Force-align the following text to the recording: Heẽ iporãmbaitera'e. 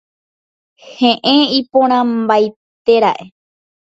Heẽ 0.93 1.41
iporãmbaitera'e. 1.59 3.23